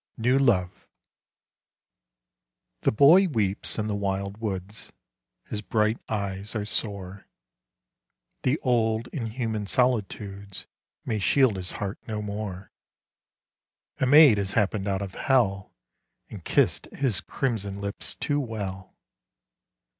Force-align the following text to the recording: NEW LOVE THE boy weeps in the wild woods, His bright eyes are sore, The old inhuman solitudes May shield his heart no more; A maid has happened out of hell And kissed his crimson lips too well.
NEW 0.17 0.39
LOVE 0.39 0.87
THE 2.81 2.91
boy 2.91 3.27
weeps 3.27 3.77
in 3.77 3.85
the 3.85 3.93
wild 3.95 4.37
woods, 4.37 4.91
His 5.45 5.61
bright 5.61 5.99
eyes 6.09 6.55
are 6.55 6.65
sore, 6.65 7.27
The 8.41 8.57
old 8.63 9.09
inhuman 9.09 9.67
solitudes 9.67 10.65
May 11.05 11.19
shield 11.19 11.55
his 11.55 11.73
heart 11.73 11.99
no 12.07 12.19
more; 12.23 12.71
A 13.99 14.07
maid 14.07 14.39
has 14.39 14.53
happened 14.53 14.87
out 14.87 15.03
of 15.03 15.13
hell 15.13 15.71
And 16.31 16.43
kissed 16.43 16.85
his 16.87 17.21
crimson 17.21 17.79
lips 17.79 18.15
too 18.15 18.39
well. 18.39 18.95